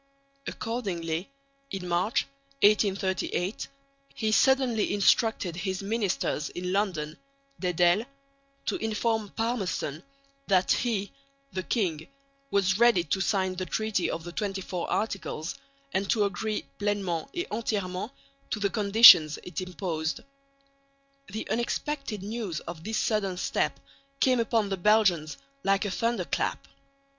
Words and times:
Accordingly, 0.47 1.29
in 1.69 1.87
March, 1.87 2.23
1838, 2.63 3.67
he 4.15 4.31
suddenly 4.31 4.91
instructed 4.95 5.57
his 5.57 5.83
minister 5.83 6.39
in 6.55 6.73
London 6.73 7.17
(Dedel) 7.61 8.07
to 8.65 8.77
inform 8.77 9.29
Palmerston 9.29 10.01
that 10.47 10.71
he 10.71 11.11
(the 11.53 11.61
king) 11.61 12.07
was 12.49 12.79
ready 12.79 13.03
to 13.03 13.21
sign 13.21 13.53
the 13.53 13.65
treaty 13.67 14.09
of 14.09 14.23
the 14.23 14.33
XXIV 14.33 14.87
Articles, 14.89 15.53
and 15.93 16.09
to 16.09 16.23
agree 16.23 16.65
pleinement 16.79 17.29
et 17.35 17.47
entièrement 17.51 18.09
to 18.49 18.59
the 18.59 18.71
conditions 18.71 19.37
it 19.43 19.61
imposed. 19.61 20.21
The 21.27 21.47
unexpected 21.47 22.23
news 22.23 22.59
of 22.61 22.83
this 22.83 22.97
sudden 22.97 23.37
step 23.37 23.79
came 24.19 24.39
upon 24.39 24.69
the 24.69 24.77
Belgians 24.77 25.37
like 25.63 25.85
a 25.85 25.91
thunderclap. 25.91 26.67